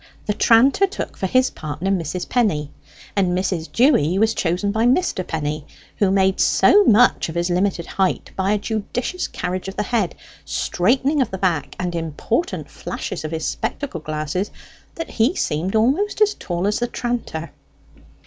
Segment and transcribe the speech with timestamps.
[0.25, 2.27] The tranter took for his partner Mrs.
[2.27, 2.71] Penny,
[3.15, 3.71] and Mrs.
[3.71, 5.27] Dewy was chosen by Mr.
[5.27, 5.63] Penny,
[5.97, 10.15] who made so much of his limited height by a judicious carriage of the head,
[10.43, 14.49] straightening of the back, and important flashes of his spectacle glasses,
[14.95, 17.51] that he seemed almost as tall as the tranter.